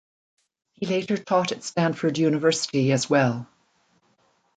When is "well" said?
3.07-3.47